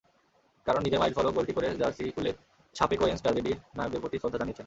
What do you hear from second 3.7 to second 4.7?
নায়কদের প্রতি শ্রদ্ধা জানিয়েছেন।